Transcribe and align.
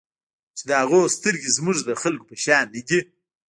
چې 0.57 0.63
د 0.69 0.71
هغوی 0.81 1.03
سترګې 1.17 1.49
زموږ 1.57 1.77
د 1.83 1.91
خلکو 2.01 2.27
په 2.29 2.35
شان 2.43 2.65
نه 2.73 2.81
دي. 2.87 2.99